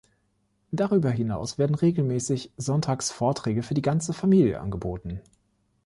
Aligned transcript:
Darüber 0.71 1.11
hinaus 1.11 1.59
werden 1.59 1.75
regelmäßig 1.75 2.51
sonntags 2.57 3.11
Vorträge 3.11 3.61
für 3.61 3.75
die 3.75 3.83
ganze 3.83 4.13
Familie 4.13 4.59
angeboten. 4.59 5.21